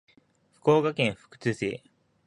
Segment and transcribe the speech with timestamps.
[0.53, 1.83] 福岡県福津市